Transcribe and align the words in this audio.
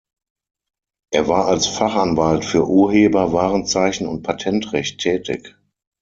Er 1.13 1.27
war 1.27 1.45
als 1.45 1.67
Fachanwalt 1.67 2.43
für 2.43 2.67
Urheber-, 2.67 3.33
Warenzeichen- 3.33 4.07
und 4.07 4.23
Patentrecht 4.23 4.97
tätig. 4.99 5.55